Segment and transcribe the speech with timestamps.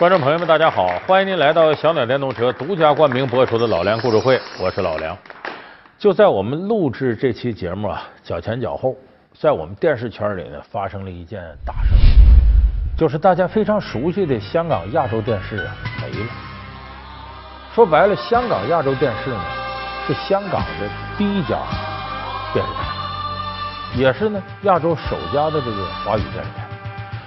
[0.00, 0.98] 观众朋友们，大家好！
[1.06, 5.14] 欢迎您来到小鸟电动车独家冠名播出的《老梁故事会》，我是老梁。
[5.98, 8.96] 就在我们录制这期节目啊，脚前脚后，
[9.38, 11.92] 在我们电视圈里呢，发生了一件大事，
[12.96, 16.26] 就是大家非常熟悉的香港亚洲电视啊没了。
[17.74, 19.44] 说白了，香港亚洲电视呢
[20.06, 21.58] 是香港的第一家
[22.54, 26.69] 电视台，也是呢亚洲首家的这个华语电视台。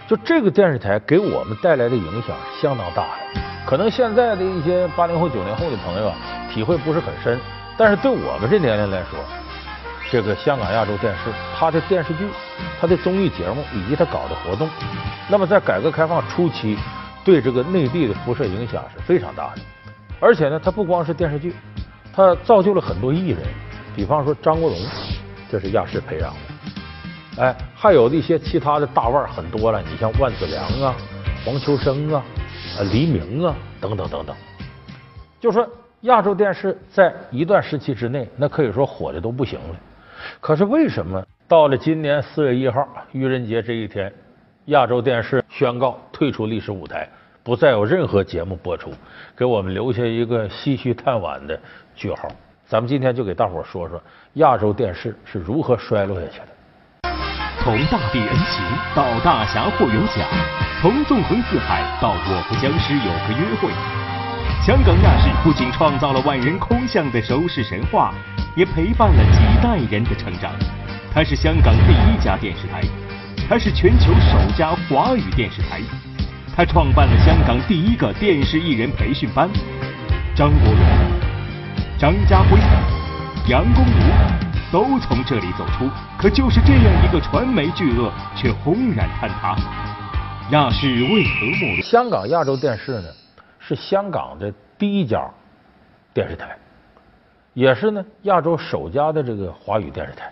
[0.08, 6.16] 就这个电视台给我们带来的影响相当大的，可能现在的一些八零后、九零后的朋友啊，
[6.54, 7.40] 体会不是很深。
[7.78, 9.18] 但是对我们这年龄来说，
[10.12, 12.28] 这个香港亚洲电视，它的电视剧、
[12.80, 14.70] 它的综艺节目以及它搞的活动，
[15.30, 16.78] 那么在改革开放初期，
[17.24, 19.62] 对这个内地的辐射影响是非常大的。
[20.20, 21.56] 而且呢，它不光是电视剧，
[22.14, 23.40] 它造就了很多艺人，
[23.96, 24.78] 比方说张国荣，
[25.50, 26.53] 这是亚视培养的。
[27.38, 30.96] 哎，还有的一些其他的大腕很多了，你像万梓良啊、
[31.44, 32.24] 黄秋生啊、
[32.92, 34.36] 黎明啊等等等等。
[35.40, 35.68] 就说
[36.02, 39.76] 亚洲电视在一段时期之内，那可以说火的都不行了。
[40.40, 44.14] 可是为什么到了今年四月一号愚人节这一天，
[44.66, 47.10] 亚洲电视宣告退出历史舞台，
[47.42, 48.92] 不再有任何节目播出，
[49.36, 51.60] 给我们留下一个唏嘘叹惋的
[51.96, 52.30] 句号？
[52.68, 54.00] 咱们今天就给大伙说说
[54.34, 56.48] 亚洲电视是如何衰落下去的。
[57.64, 58.62] 从大地恩情
[58.94, 60.26] 到大侠霍元甲，
[60.82, 63.72] 从纵横四海到我和僵尸有个约会，
[64.62, 68.14] 香港亚视不仅创造了万人空巷的收视神话，
[68.54, 70.52] 也陪伴了几代人的成长。
[71.14, 72.82] 它是香港第一家电视台，
[73.48, 75.80] 它是全球首家华语电视台，
[76.54, 79.50] 它创办了香港第一个电视艺人培训班。
[80.36, 80.82] 张国荣、
[81.98, 82.60] 张家辉、
[83.48, 84.53] 杨恭如。
[84.74, 89.56] 都从这里走出，可就是这样一个传媒巨鳄，却轰然坍塌。
[90.50, 91.84] 亚视为何没落？
[91.84, 93.08] 香港亚洲电视呢，
[93.60, 95.30] 是香港的第一家
[96.12, 96.58] 电视台，
[97.54, 100.32] 也是呢亚洲首家的这个华语电视台。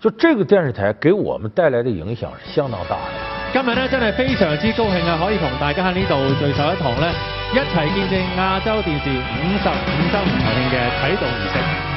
[0.00, 3.52] 就这个电视台给我们带来的影响是相当大的。
[3.52, 7.08] 今日呢，真係非常之高興啊，可以同大家喺呢度聚首一堂呢，
[7.54, 11.87] 一齊見證亞洲電視五十五週年台慶嘅啟動儀式。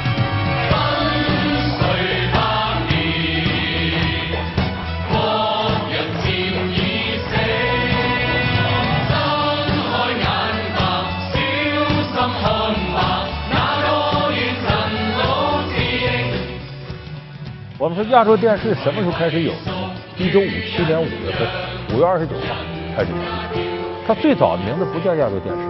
[17.82, 19.72] 我们说亚洲电视什么时候开始有的？
[20.16, 21.48] 一九五七年五月份，
[21.92, 22.54] 五月二十九号
[22.94, 23.68] 开始成立。
[24.06, 25.62] 它最早的名字不叫亚洲电视，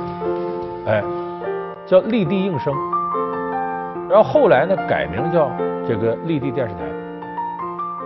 [0.84, 1.02] 哎，
[1.86, 2.74] 叫立地应声。
[4.10, 5.50] 然后后来呢，改名叫
[5.88, 6.80] 这个立地电视台。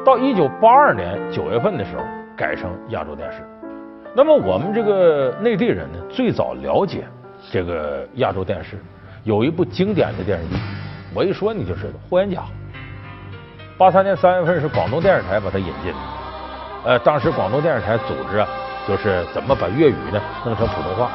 [0.04, 2.04] 到一九八二年九月份的时候，
[2.36, 3.38] 改成亚洲电视。
[4.14, 7.02] 那么我们这个内地人呢，最早了解
[7.50, 8.78] 这个亚洲电视，
[9.24, 10.54] 有一部经典的电视剧，
[11.12, 12.42] 我一说你就知道《霍元甲》。
[13.78, 15.98] 八三年三月份是广东电视台把它引进的，
[16.84, 18.48] 呃，当时广东电视台组织啊，
[18.88, 21.10] 就是怎么把粤语呢弄成普通话。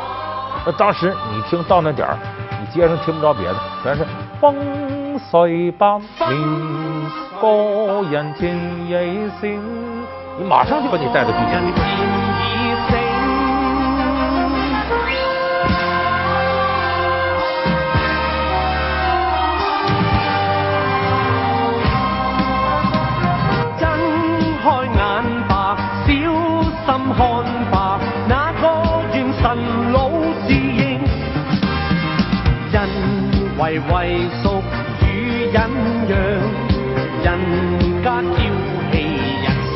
[0.64, 2.16] 那当时你听到那点儿，
[2.60, 4.06] 你街上听不着别的，全是
[4.40, 7.12] 风水百年，
[7.42, 8.94] 高人情义
[9.42, 9.60] 深，
[10.38, 12.31] 你马上就把你带到剧情
[33.90, 34.62] 为属
[35.06, 35.56] 与忍
[36.08, 36.14] 让，
[37.24, 37.26] 人
[38.04, 38.38] 家娇气
[38.92, 38.94] 人
[39.34, 39.76] 性。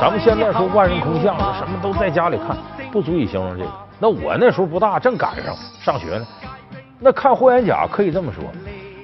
[0.00, 2.56] 咱们现在说万人空巷，什么都在家里看，
[2.90, 3.70] 不足以形容这个。
[3.98, 6.26] 那我那时候不大，正赶上上学呢。
[6.98, 8.44] 那看霍元甲可以这么说，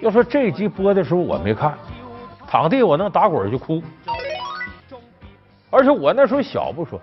[0.01, 1.75] 要说这集播的时候我没看，
[2.47, 3.83] 躺地我能打滚就哭。
[5.71, 7.01] 而且我那时候小不说，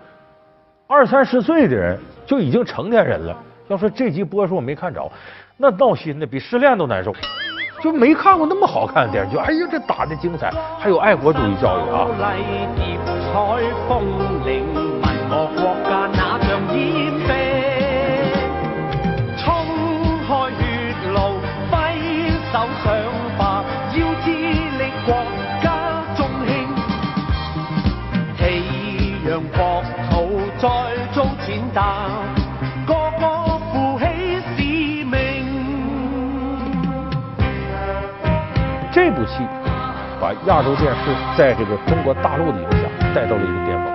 [0.86, 3.36] 二三十岁的人就已经成年人了。
[3.68, 5.10] 要说这集播的时候我没看着。
[5.56, 7.14] 那闹心的比失恋都难受，
[7.82, 9.38] 就没看过那么好看的电视剧。
[9.38, 12.06] 哎呀，这打的精彩，还有爱国主义教育啊！
[40.46, 42.82] 亚洲电视在这个中国大陆的影响
[43.12, 43.86] 带到了一个巅峰。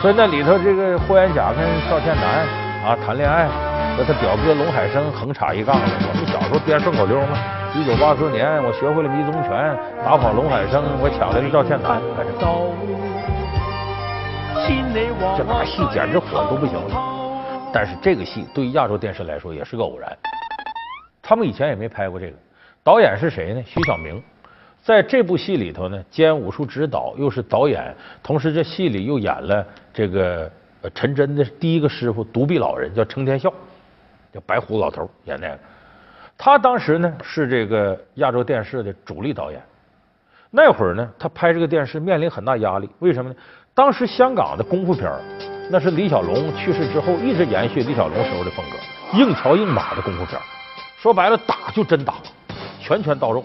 [0.00, 2.46] 所以那里头这个霍元甲跟赵倩楠
[2.84, 3.46] 啊谈恋爱，
[3.96, 5.82] 和他表哥龙海生横插一杠子。
[6.08, 7.36] 我们小时候编顺口溜嘛，
[7.74, 12.00] 一九八四年我学会了迷踪拳，打跑龙海生，我抢来了赵倩楠。
[15.36, 16.96] 这打戏简直火的都不行了。
[17.72, 20.10] 但是这个戏对于亚洲电视来说也是个偶然，
[21.22, 22.32] 他们以前也没拍过这个。
[22.82, 23.62] 导演是谁呢？
[23.66, 24.22] 徐晓明。
[24.82, 29.64] 在这部戏里头呢，兼武术指导，又是导演，同时这戏里又演了
[29.94, 30.50] 这个
[30.92, 33.48] 陈真的第一个师傅独臂老人，叫程天笑，
[34.34, 35.58] 叫白胡子老头演那个。
[36.36, 39.62] 他当时呢是这个亚洲电视的主力导演。
[40.50, 43.36] 那会儿呢，他拍这个电视面临很大压力，为什么呢？
[43.72, 45.08] 当时香港的功夫片
[45.70, 50.38] 那是李小龙去世之后一直延续李小龙时候的风格，硬桥硬马的功夫片
[50.98, 52.14] 说白了，打就真打，
[52.80, 53.44] 拳拳到肉。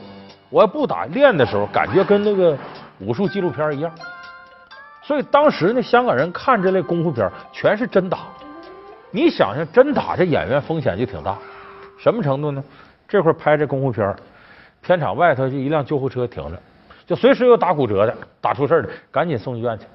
[0.50, 2.58] 我要不打练的时候，感觉跟那个
[3.00, 3.92] 武术纪录片一样。
[5.02, 8.20] 所以当时呢，香港人看这类功夫片全是真打。
[9.12, 11.38] 你想想，真打这演员风险就挺大，
[11.98, 12.64] 什么程度呢？
[13.08, 14.16] 这会儿拍这功夫片
[14.82, 16.62] 片场外头就一辆救护车停着，
[17.06, 19.86] 就随时有打骨折的、打出事的，赶紧送医院去。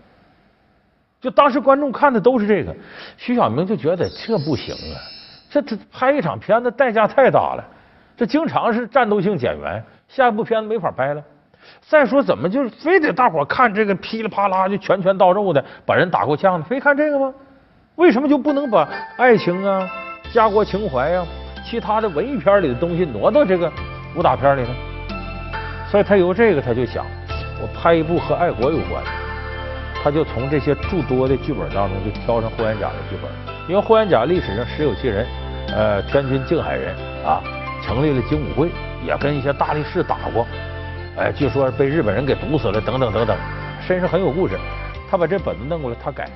[1.21, 2.75] 就当时观众看的都是这个，
[3.17, 4.97] 徐晓明就觉得这不行啊，
[5.51, 7.65] 这这拍一场片子代价太大了，
[8.17, 9.85] 这经常是战斗性减员。
[10.15, 11.23] 下一部片子没法拍了。
[11.81, 16.67] 再说，怎么就非得大伙看这个噼里啪啦就拳拳到肉的把人打过呛呢？
[16.69, 17.33] 非看这个吗？
[17.95, 18.87] 为什么就不能把
[19.17, 19.89] 爱情啊、
[20.35, 21.25] 家国情怀呀、
[21.65, 23.73] 其他的文艺片里的东西挪到这个
[24.15, 24.69] 武打片里呢？
[25.91, 27.07] 所以他由这个他就想，
[27.63, 29.11] 我拍一部和爱国有关的，
[30.03, 33.31] 他就从这些诸多的剧本当中就挑上霍元甲的剧本，
[33.67, 35.27] 因为霍元甲历史上实有其人，
[35.75, 36.95] 呃，天津静海人
[37.25, 37.41] 啊，
[37.83, 38.69] 成立了精武会。
[39.05, 40.47] 也跟一些大力士打过，
[41.17, 43.37] 哎，据说被日本人给毒死了，等等等等，
[43.87, 44.59] 身上很有故事。
[45.11, 46.29] 他把这本子弄过来，他改，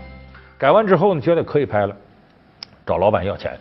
[0.58, 1.96] 改完之后呢，觉得可以拍了，
[2.84, 3.58] 找老板要钱，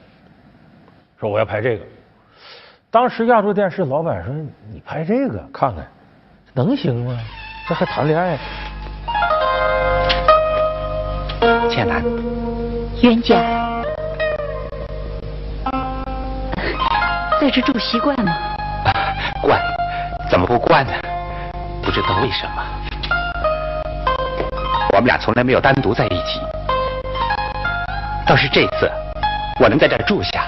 [1.19, 1.85] 说我要拍这个。
[2.91, 4.33] 当时亚洲电视老板说
[4.71, 5.85] ：“你拍这个看看，
[6.53, 7.17] 能行吗？
[7.67, 8.37] 这还谈恋爱？”
[11.69, 12.01] 倩楠，
[13.01, 13.83] 冤家，
[17.41, 18.54] 在这住习惯吗？
[20.35, 20.91] 怎么不惯呢？
[21.81, 22.61] 不知道为什么，
[24.91, 26.41] 我们俩从来没有单独在一起。
[28.27, 28.91] 倒是这次，
[29.61, 30.43] 我能在这儿住下，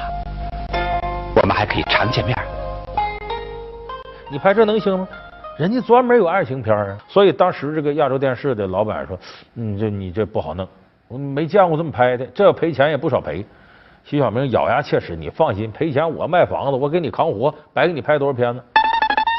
[1.37, 2.37] 我们还可以常见面。
[4.29, 5.07] 你拍这能行吗？
[5.57, 6.97] 人家专门有爱情片啊。
[7.07, 9.17] 所以当时这个亚洲电视的老板说
[9.55, 10.67] ：“你，这你这不好弄，
[11.07, 13.45] 我没见过这么拍的，这要赔钱也不少赔。”
[14.03, 18.61] 徐小明咬牙切齿：“你放心，赔钱我卖房子，我给你扛活，白给你拍多少片子。”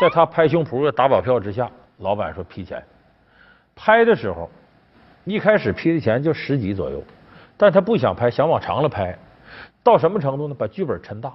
[0.01, 1.69] 在他拍胸脯打保票之下，
[1.99, 2.81] 老板说批钱。
[3.75, 4.49] 拍的时候，
[5.25, 7.03] 一开始批的钱就十几左右，
[7.57, 9.17] 但他不想拍，想往长了拍。
[9.83, 10.55] 到什么程度呢？
[10.57, 11.33] 把剧本抻大。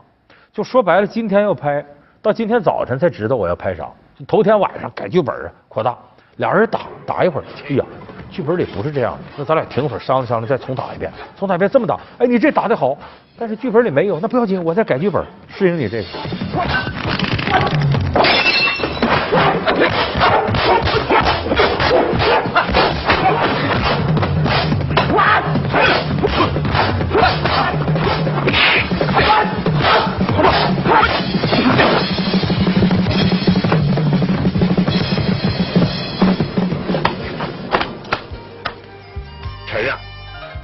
[0.52, 1.84] 就说白了，今天要拍
[2.22, 3.90] 到今天早晨才知道我要拍啥。
[4.28, 5.98] 头天晚上改剧本啊，扩大。
[6.38, 7.86] 俩人打打一会儿，哎呀，
[8.32, 9.20] 剧本里不是这样的。
[9.38, 11.12] 那咱俩停会儿商量商量，再重打一遍。
[11.38, 12.98] 重打一遍这么打，哎，你这打的好，
[13.38, 16.08] 但是剧本里没有，那不要紧，我再改剧本，适应你这个。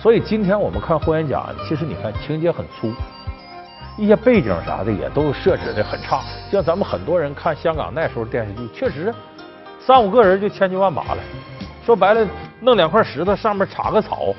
[0.02, 2.92] 所以今天我们看霍元甲，其实你看情节很粗，
[4.00, 6.22] 一些背景啥的也都设置的很差。
[6.50, 9.14] 像咱们很多人看香港那时候电视剧，确实
[9.80, 11.18] 三五个人就千军万马了。
[11.86, 12.26] 说白了，
[12.62, 14.34] 弄两块石头上面插个草，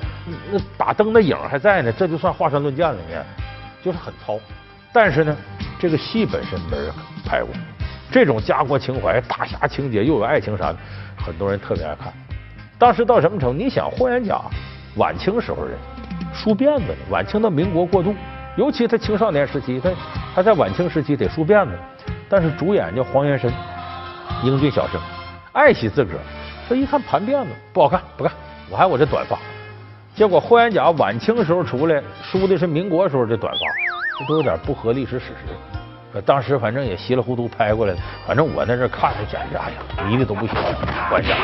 [0.51, 3.23] 那打灯的影还在呢，这就算华山论剑了呢，
[3.83, 4.39] 就是很糙。
[4.91, 5.37] 但是呢，
[5.79, 6.91] 这个戏本身没人
[7.23, 7.49] 拍过，
[8.11, 10.77] 这种家国情怀、大侠情节又有爱情啥的，
[11.23, 12.11] 很多人特别爱看。
[12.79, 13.63] 当时到什么程度？
[13.63, 14.41] 你想霍元甲。
[14.97, 15.77] 晚清时候人
[16.33, 18.13] 梳辫子，晚清到民国过渡，
[18.61, 19.89] 尤其他青少年时期，他
[20.35, 21.71] 他在晚清时期得梳辫子。
[22.29, 23.51] 但是主演叫黄元申，
[24.43, 25.01] 英俊小生，
[25.51, 26.19] 爱惜自个儿。
[26.67, 28.31] 说一看盘辫子不好看，不干，
[28.69, 29.35] 我还我这短发。
[30.13, 33.59] 结果霍元甲晚清时候出来梳的是民国时候的短发，
[34.19, 36.21] 这都有点不合历史史实。
[36.21, 39.77] 当时反正也稀里糊涂拍过来的，反正我在这看着简直哎呀，
[40.07, 40.55] 迷的都不行，
[41.09, 41.35] 幻想。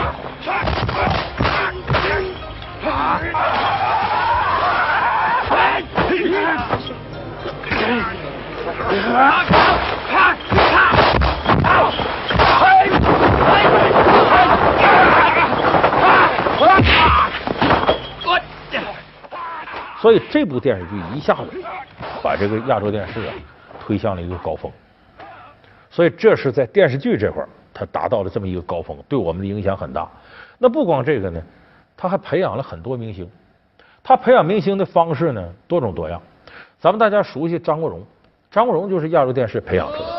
[19.99, 21.43] 所以这部电视剧一下子
[22.23, 23.33] 把这个亚洲电视啊
[23.81, 24.71] 推向了一个高峰。
[25.89, 30.07] 所以这是在电视剧这块儿，它达到了这么一个高峰，对我们的影响很大。
[30.57, 31.41] 那不光这个呢，
[31.97, 33.29] 他还培养了很多明星。
[34.01, 36.21] 他培养明星的方式呢多种多样。
[36.79, 38.05] 咱们大家熟悉张国荣，
[38.57, 40.15] 张国荣就是亚洲电视培养出来的。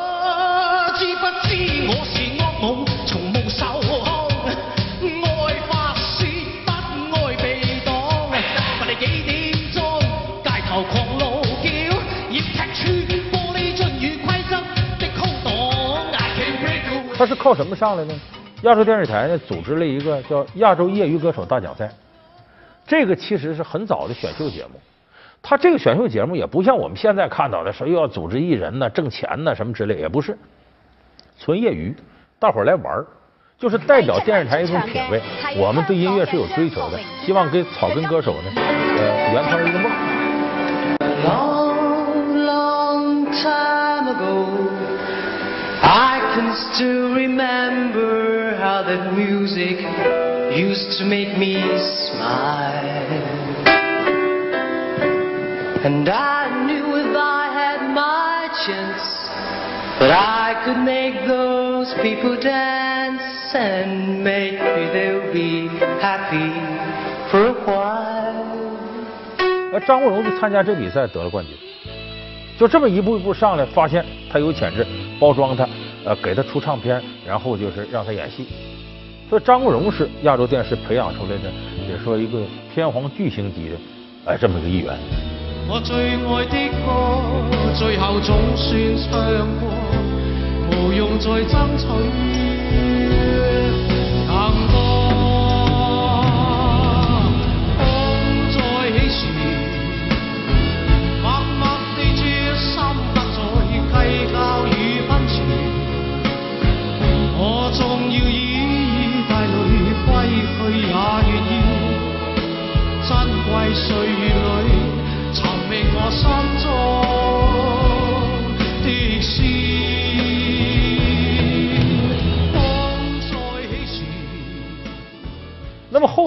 [17.17, 18.15] 他是靠什么上来呢？
[18.63, 21.91] 亚洲电视台呢组织了一个叫亚洲业余歌手大奖赛，
[22.87, 24.81] 这个其实是很早的选秀节目。
[25.43, 30.37] 他这个选秀节目也不像我们现在看到的说又要组织艺人呢、挣钱呢什么之类，也不是，
[31.39, 31.95] 纯业余，
[32.39, 33.07] 大伙儿来玩儿，
[33.59, 35.23] 就是代表电视台一种品味。
[35.57, 39.91] 我们对音乐是有追求的，希望给草根歌手呢，呃，圆他一个梦。
[55.85, 59.31] And I knew if I had my chance
[60.01, 63.23] that I could make those people dance
[63.55, 65.69] and maybe they'll be
[66.01, 66.53] happy
[67.31, 68.45] for a while.
[69.73, 71.55] 呃，张国荣就参加这比赛得了冠军，
[72.59, 74.85] 就这么一步一步上来，发现他有潜质，
[75.21, 75.69] 包装他，
[76.05, 78.47] 呃，给他出唱片，然后就是让他演戏。
[79.31, 81.51] 所以张国荣是亚洲电视培養出來的，
[81.89, 82.43] 也說一個
[82.75, 83.77] 天皇巨星級的，
[84.25, 84.99] 哎，這麼一個藝員。
[85.71, 86.89] 我最爱的歌，
[87.79, 89.13] 最后总算唱
[89.61, 89.69] 过，
[90.73, 91.85] 无用再争取。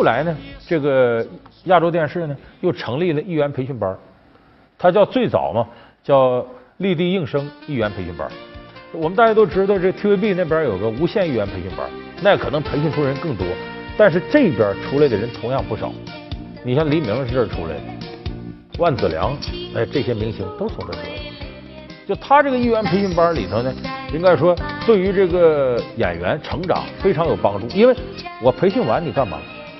[0.01, 1.24] 后来呢，这个
[1.65, 3.96] 亚洲电视呢又成立了艺员培训班，
[4.75, 5.67] 它叫最早嘛
[6.03, 6.43] 叫
[6.77, 8.27] 立地应声艺员培训班。
[8.93, 11.88] 我们大家都知道，这 TVB 那边有个无线艺员培训班，
[12.24, 13.46] 那可能培训出人更多，
[13.96, 15.93] 但是这边出来的人同样不少。
[16.65, 17.84] 你像黎明是这儿出来的，
[18.79, 19.38] 万梓良，
[19.75, 21.22] 哎，这些明星都從這出来的。
[22.08, 23.72] 就他这个艺员培训班里头呢，
[24.12, 24.55] 应该说
[24.88, 27.96] 对于这个演员成长非常有帮助，因为
[28.41, 29.38] 我培训完你干嘛？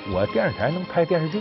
[0.10, 1.40] 我电视台能拍电视剧，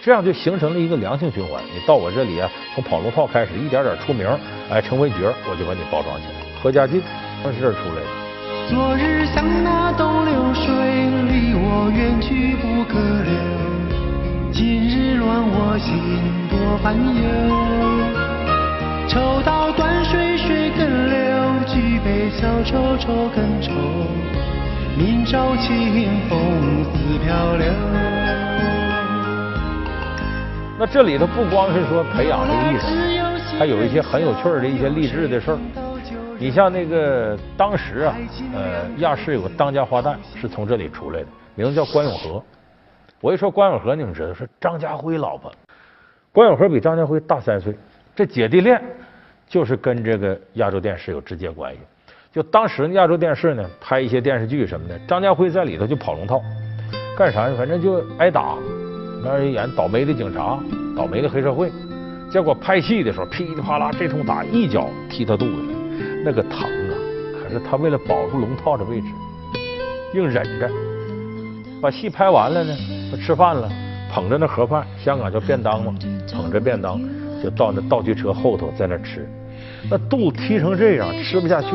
[0.00, 1.62] 这样就形成了一个良性循环。
[1.74, 4.26] 你到我这里啊，从跑龙套开始，一点点出名，
[4.70, 5.16] 哎，成为角，
[5.50, 6.34] 我就把你包装起来。
[6.62, 7.02] 何家勁
[7.42, 8.06] 他是這兒出来的。
[8.68, 10.64] 昨日像那东流水，
[11.28, 13.32] 离我远去不可留。
[14.52, 15.88] 今日乱我心
[16.48, 17.02] 多烦忧。
[19.08, 21.16] 抽刀断水水更流，
[21.66, 23.72] 举杯消愁愁更愁。
[24.96, 27.72] 明朝清风似飘流。
[30.78, 32.72] 那这里头不光是说培養這個藝
[33.16, 35.58] 人，還有一些很有趣的一些励志的事儿。
[36.38, 38.14] 你像那个当时啊，
[38.54, 41.26] 呃，亚视有个当家花旦是从这里出来的，
[41.56, 42.40] 名字叫關詠荷。
[43.20, 45.52] 我一說關詠荷，你们知道是张家辉老婆。
[46.32, 47.76] 關詠荷比张家辉大三岁，
[48.14, 48.80] 这姐弟恋
[49.48, 51.80] 就是跟这个亚洲电视有直接关系。
[52.32, 56.40] 就当时亚洲电视呢拍一些电视剧什么的，张家辉在里头就跑龙套，
[57.16, 57.54] 干啥呢？
[57.56, 58.54] 反正就挨打，
[59.24, 60.58] 那演倒霉的警察，
[60.96, 61.70] 倒霉的黑社会。
[62.30, 65.62] 结果拍戏的时候噼里啪啦这通打，一脚踢他肚子，
[66.22, 66.94] 那个疼啊！
[67.42, 69.06] 可是他为了保住龙套的位置，
[70.12, 70.70] 硬忍着。
[71.80, 72.76] 把戏拍完了呢，
[73.24, 73.70] 吃饭了，
[74.12, 75.94] 捧着那盒饭，香港叫便当嘛，
[76.30, 77.00] 捧着便当
[77.42, 79.26] 就到那道具车后头在那吃，
[79.90, 81.70] 那肚踢成这样，吃不下去，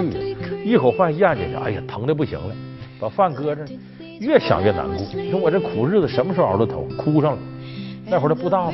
[0.63, 2.55] 一口饭咽进去，哎呀，疼的不行了，
[2.99, 3.65] 把饭搁着，
[4.19, 4.97] 越想越难过。
[5.13, 6.87] 你说我这苦日子什么时候熬到头？
[6.97, 7.39] 哭上了。
[8.05, 8.73] 那会儿他不大吗？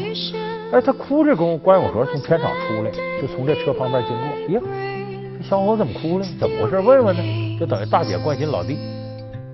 [0.71, 2.91] 哎，他哭着功夫，關詠荷從片场出来，
[3.21, 4.61] 就从这车旁邊經過，呀，
[5.39, 6.25] 这小伙怎么哭了？
[6.39, 6.79] 怎么回事？
[6.79, 8.77] 问问呢，就等于大姐关心老弟。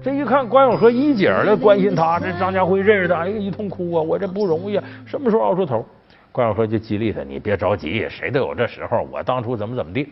[0.04, 4.02] 这一看关永和一姐來關心他，这张家辉认识他，哎呀，一通哭啊！
[4.02, 5.86] 我这不容易啊，什么时候熬出头？
[6.32, 9.08] 关永和就激励他，你别着急，谁都有这时候。
[9.12, 10.10] 我当初怎么怎么地。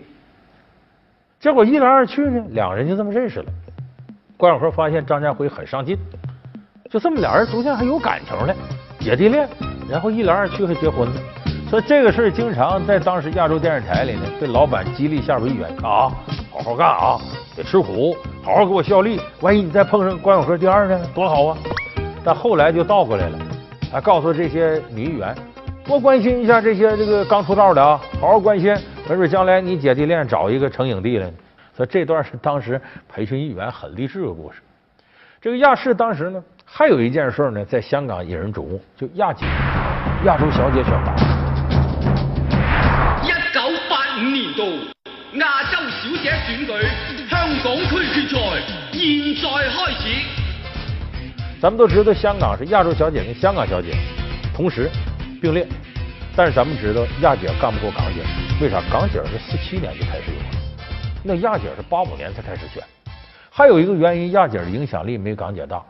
[1.44, 3.46] 结果一来二去呢，兩人就这么认识了。
[4.38, 5.98] 關詠荷发现张家辉很上进，
[6.90, 8.56] 就这么俩人逐渐还有感情了，
[8.98, 9.46] 姐弟恋
[9.90, 11.16] 然后一来二去还结婚了。
[11.70, 16.08] 所以这个事儿经常在当时亚洲电视台里呢，被老板激励下边一员啊，
[16.50, 17.20] 好好干啊，
[17.58, 19.20] 得吃苦，好好给我效力。
[19.42, 21.58] 万一你再碰上关永和第二呢，多好啊！
[22.24, 23.38] 但后来就倒过来了，
[23.92, 25.36] 还告诉这些女议员，
[25.84, 28.74] 多关心一下这些这个刚出道的啊，好好关心，
[29.10, 31.30] 没准将来你姐弟恋找一个成影帝了。
[31.76, 32.80] 所以这段是当时
[33.10, 34.62] 培训议员很励志的故事。
[35.42, 39.46] 这个亚视当时呢，还有一件事呢，在香港引人瞩目，就亚姐，
[40.24, 41.16] 亚洲小姐选拔。
[43.24, 44.64] 一九八五年度
[45.34, 46.72] 亚洲小姐选举
[47.28, 48.38] 香港区决赛
[48.94, 49.02] 现
[49.42, 50.04] 在开始。
[51.60, 53.96] 咱们都知道，香港是亚洲小姐跟香港小姐
[54.56, 54.90] 同时
[55.42, 55.68] 并列，
[56.36, 58.24] 但是咱们知道亚姐干不过港姐，
[58.60, 58.82] 为啥？
[58.92, 60.46] 港姐是四七年就开始有了，
[61.24, 62.84] 那亚姐是八五年才开始选。
[63.52, 65.84] 还有一个原因，亚姐的影响力没港姐大，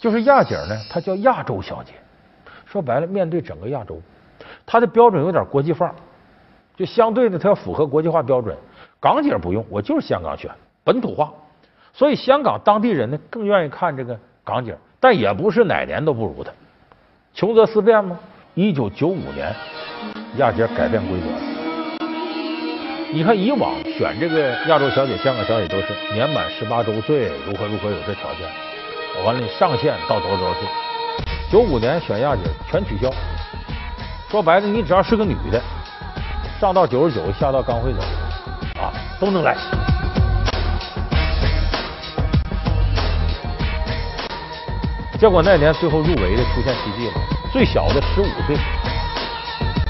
[0.00, 1.92] 就是亚姐呢，她叫亚洲小姐，
[2.66, 4.02] 说白了，面对整个亚洲，
[4.66, 5.94] 她的标准有点国际范儿，
[6.76, 8.56] 就相对的，她要符合国际化标准。
[8.98, 10.50] 港姐不用，我就是香港选，
[10.82, 11.32] 本土化，
[11.92, 16.50] 所以香港当地人呢更愿意看这个港姐，但也不是哪年都不如她。
[17.32, 18.18] 穷则思变吗？
[18.56, 19.52] 一九九五年，
[20.36, 21.38] 亚姐改变规则了。
[23.12, 28.46] 你看，以往选这个亚洲小姐、香港小姐都是年满十八周岁，如何如何有这条件，
[29.24, 30.68] 完了上限到多少多少岁。
[31.50, 33.12] 九五年选亚姐全取消，
[34.30, 35.60] 说白了，你只要是个女的，
[36.60, 37.98] 上到九十九，下到刚会走，
[38.80, 39.56] 啊，都能来。
[45.18, 47.14] 结果那年最后入围的出现奇迹了，
[47.54, 48.56] 最小的十五岁，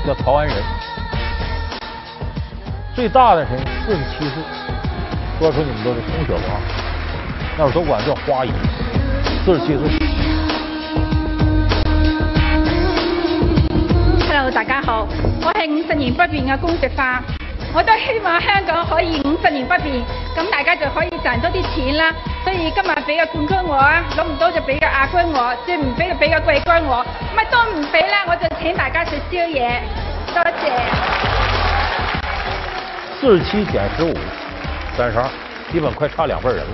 [0.06, 0.54] 叫曹安仁。
[2.94, 3.52] 最大的是
[3.86, 4.42] 四十七岁，
[5.38, 6.60] 说出你们都是同学吧？
[7.56, 8.50] 那会儿都管叫花姨，
[9.46, 9.88] 四十七岁。
[14.28, 15.08] Hello，大家好，
[15.40, 17.22] 我係五十年不變嘅公職花，
[17.72, 20.04] 我都希望香港可以五十年不變，
[20.36, 22.12] 咁大家就可以賺多啲錢啦。
[22.44, 27.02] 所以今日俾个冠军我啊，攞唔到就俾个亚军我，即係唔俾就俾个季军我，
[27.34, 29.80] 乜都唔俾啦，我就请大家食宵夜，
[30.34, 30.70] 多谢。
[33.18, 34.14] 四十七减十五，
[34.94, 35.26] 三十二，
[35.72, 36.70] 基本快差两份人了。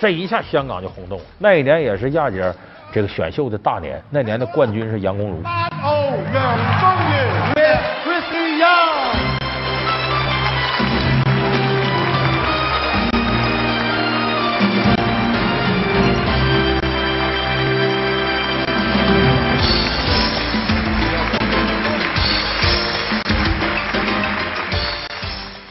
[0.00, 1.24] 这一下香港就轰动了。
[1.38, 2.52] 那一年也是亚姐
[2.92, 5.44] 这个选秀的大年，那年的冠军是杨恭如。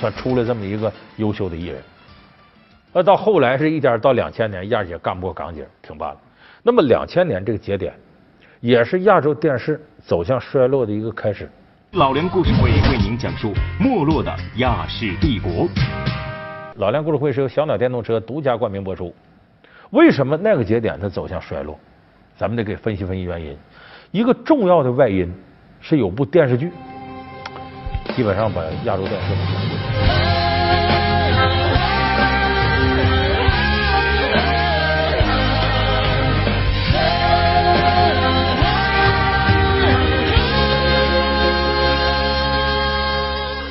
[0.06, 1.82] 算出来这么一个优秀的艺人。
[2.94, 6.18] 那到后来是一点到两千年，亚姐干不过港姐，停办了。
[6.62, 7.92] 那么两千年这个节点，
[8.60, 11.50] 也是亚洲电视走向衰落的一个开始。
[11.94, 15.68] 老梁故事会为您讲述没落的亚视帝国。
[16.76, 19.14] 老梁故事会是由小鸟电动车独家冠名播出。
[19.90, 21.80] 为什么那个节点它走向衰落？
[22.38, 23.58] 咱们得给分析分析原因。
[24.12, 25.34] 一个重要的外因
[25.82, 26.72] 是有部电视剧，
[28.16, 29.65] 基本上把亚洲电视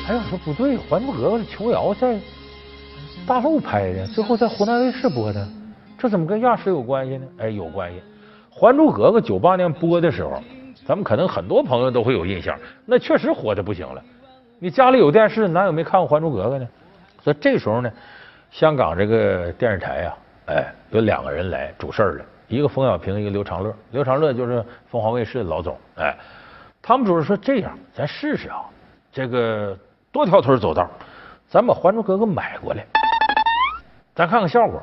[0.07, 2.19] 哎呀，这不对，《还珠格格》是琼瑶在
[3.25, 5.47] 大陆拍的，最后在湖南卫视播的，
[5.97, 7.25] 这怎么跟亚视有关系呢？
[7.39, 7.99] 哎，有关系。
[8.51, 10.39] 《还珠格格》九八年播的时候，
[10.85, 14.01] 咱们可能很多朋友都会有印象，那确实火的不行了。
[14.59, 16.67] 你家里有电视，哪有没看过《还珠格格》呢？
[17.21, 17.91] 所以这时候呢，
[18.51, 20.13] 香港这个电视台呀、
[20.45, 23.75] 哎，有两个人来主事儿了，一个冯小平，一个刘长乐。
[23.91, 26.15] 刘长乐就是凤凰卫视的老总，哎，
[26.81, 28.63] 他们主任说这样，咱试试啊，
[29.11, 29.77] 这个
[30.11, 30.87] 多条腿走道，
[31.47, 32.85] 咱把《还珠格格》买过来，
[34.13, 34.81] 咱看看效果。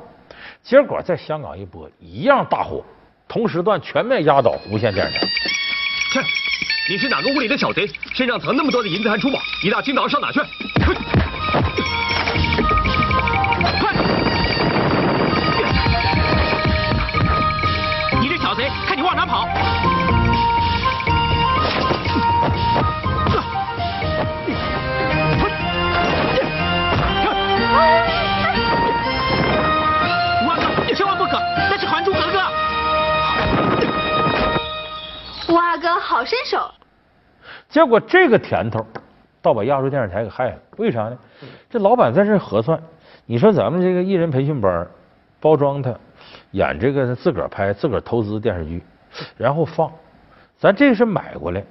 [0.61, 2.83] 结果在香港一播，一样大火，
[3.27, 5.25] 同时段全面压倒无线电视台。
[6.89, 7.89] 你是哪个屋里的小贼？
[8.13, 10.39] 身上藏那么多的银子还珠宝，一大清早上哪去？
[37.73, 38.85] 结果这个甜头
[39.41, 40.57] 倒把亚洲电视台给害了。
[40.77, 41.17] 为啥呢？
[41.71, 42.79] 这老板在这核算，
[43.25, 44.87] 你说咱们这个艺人培训班
[45.41, 45.91] 包装他，
[46.51, 48.83] 演这个自个儿拍、自个儿投资电视剧，
[49.35, 49.91] 然后放，
[50.55, 51.63] 咱这是买过来，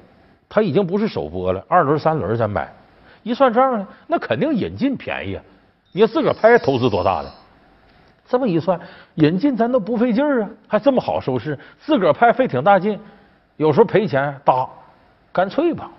[0.48, 2.68] 他已经不是首播了，二轮、三轮咱买。
[3.22, 5.44] 一算账呢，那肯定引进便宜啊！
[5.92, 7.30] 你自个儿拍投资多大的？
[8.26, 8.80] 这么一算，
[9.14, 12.98] 引进咱都不费劲儿啊，还这么好收视，自个儿拍费挺大劲，
[13.56, 14.68] 有时候赔钱搭，
[15.32, 15.90] 干脆吧，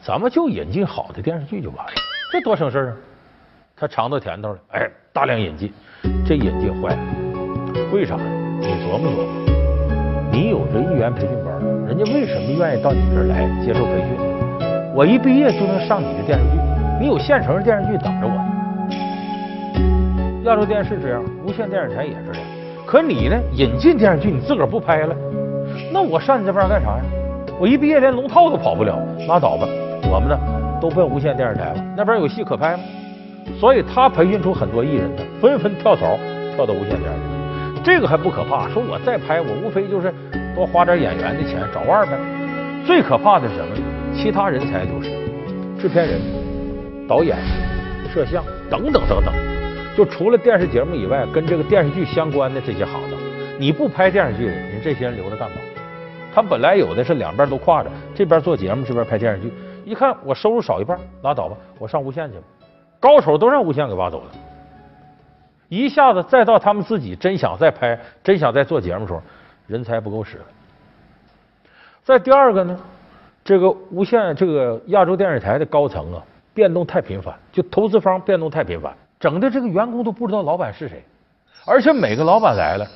[0.00, 1.92] 咱们就引进好的电视剧就完了，
[2.32, 2.96] 这多省事儿啊！
[3.76, 5.72] 他尝到甜头了，哎，大量引进，
[6.24, 6.98] 这引进坏了，
[7.92, 8.22] 为啥呢？
[8.60, 9.24] 你琢磨琢磨，
[10.30, 14.16] 你有这艺员培训班，人家为什么愿意到你这儿来接受培训？
[14.94, 16.60] 我一毕业就能上你的电视剧，
[17.00, 18.34] 你有现成的电视剧等着我。
[20.44, 22.48] 亚洲电视这样，无线电视台也是这样。
[22.86, 23.36] 可你呢？
[23.54, 25.16] 引进电视剧你自个儿不拍了，
[25.92, 27.02] 那我上你这班干啥呀？
[27.60, 29.66] 我一毕业连龙套都跑不了，拉倒吧。
[30.10, 30.38] 我们呢
[30.80, 32.82] 都奔无线电视台了，那边有戏可拍吗？
[33.58, 36.16] 所以他培训出很多艺人呢，纷纷跳槽
[36.54, 37.82] 跳到无线电视台。
[37.82, 40.14] 这个还不可怕，说我再拍，我无非就是
[40.54, 42.16] 多花点演员的钱找腕呗。
[42.86, 43.74] 最可怕的是什么？
[44.14, 45.10] 其他人才就是
[45.80, 46.20] 制片人、
[47.08, 47.36] 导演、
[48.14, 49.34] 摄像等等等等。
[49.96, 53.18] 就除了电视节目以外，跟这个电视剧相关的这些行当，
[53.58, 55.56] 你不拍电视剧，你这些人留着干嘛？
[56.38, 59.52] 他本来有的是两边都挎着，这边做节目，这边拍电视剧。
[59.84, 62.44] 一看我收入少一半，拉倒吧，我上无线去吧。
[63.00, 64.30] 高手都让无线给挖走了，
[65.68, 69.20] 一下子再到他们自己真想再拍、真想再做节目的时候，
[69.66, 70.44] 人才不够使了。
[72.04, 72.78] 再第二个呢，
[73.42, 76.22] 这个无线这个亚洲电视台的高层啊，
[76.54, 81.02] 变动太频繁，就投资方变动太频繁，整的这个员工都不知道老板是谁，
[81.66, 82.86] 而且每个老板来了，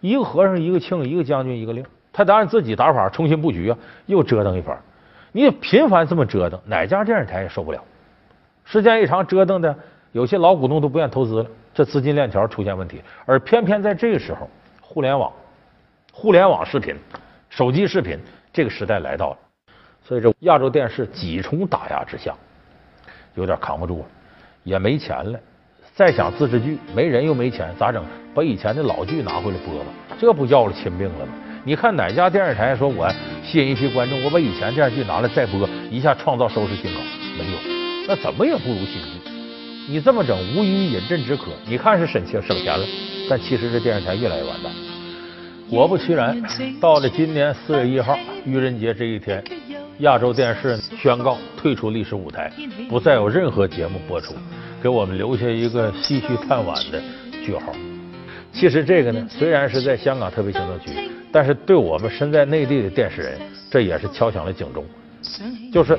[0.00, 4.78] 一个和尚一个庆，一个将军一个令，他得按自己打法重新布局啊，又折腾一番。
[5.32, 7.82] 你频繁这么折腾，哪家电视台也受不了。
[8.64, 9.74] 时间一长，折腾的
[10.12, 13.02] 有些老股东都不愿投资了，这资金链条出现问题。
[13.24, 14.48] 而偏偏在这个时候，
[14.80, 15.32] 互联网、
[16.12, 16.94] 互联网视频、
[17.48, 18.18] 手机视频
[18.52, 19.38] 这个时代来到了，
[20.04, 22.34] 所以这亚洲电视几重打压之下，
[23.34, 24.04] 有点扛不住了，
[24.64, 25.40] 也没钱了。
[25.94, 28.04] 再想自制剧，没人又没钱，咋整？
[28.34, 29.86] 把以前的老剧拿回来播吧，
[30.18, 31.32] 这不要了亲命了吗？
[31.64, 33.08] 你看哪家电视台说我
[33.44, 37.00] 吸引一批观众，我把以前电视剧拿来再播，一下创造收视新高？
[37.38, 37.58] 没有，
[38.08, 39.30] 那怎么也不如新剧。
[39.88, 41.52] 你这么整，无疑饮鸩止渴。
[41.64, 42.84] 你看是省钱省钱了，
[43.30, 44.72] 但其实这电视台越来越完蛋。
[45.70, 46.42] 果不其然，
[46.80, 49.42] 到了今年四月一号愚人节这一天，
[49.98, 52.52] 亚洲电视宣告退出历史舞台，
[52.88, 54.34] 不再有任何节目播出，
[54.82, 57.00] 给我们留下一个唏嘘叹惋的
[57.44, 57.72] 句号。
[58.52, 63.40] 其实这个呢，虽然是在香港特别行政区，但是对我们身在内地的电视人，
[63.70, 64.84] 这也是敲响了警钟。
[65.72, 65.98] 就是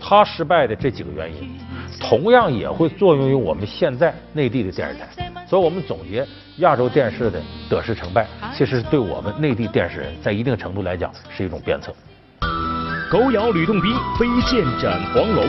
[0.00, 1.50] 他失败的这几个原因，
[2.00, 5.30] 同样也会作用于我们现在内地的电视台。
[5.46, 11.94] 所以我们总结亚洲电视的得失成败，其实对我们内地电视人在一定程度来讲是一种鞭策。
[13.10, 15.46] 狗咬吕洞宾，飞剑斩黄龙。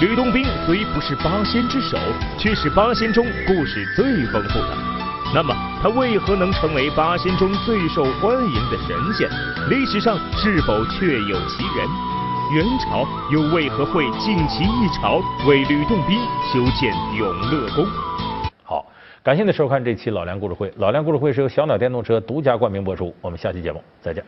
[0.00, 1.96] 吕洞宾虽不是八仙之首，
[2.36, 4.93] 却是八仙中故事最丰富的。
[5.34, 9.28] 那么，他为何能成为八仙中最受欢迎的神仙？
[9.68, 11.88] 历史上是否确有其人？
[12.54, 16.20] 元朝又为何会尽其一朝为吕洞宾
[16.52, 17.84] 修建永乐宫？
[18.62, 18.86] 好，
[19.24, 20.72] 感谢您收看这期老梁故事会。
[20.76, 23.12] 老梁故事会是由小鸟电动车独家冠名播出。
[23.20, 24.24] 我们下期节目再见。